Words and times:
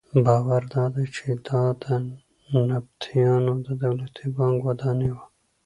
باور 0.25 0.63
دادی 0.73 1.05
چې 1.15 1.25
دا 1.47 1.63
د 1.83 1.85
نبطیانو 2.69 3.53
د 3.67 3.69
دولتي 3.83 4.25
بانک 4.37 4.57
ودانۍ 4.67 5.09
وه. 5.15 5.25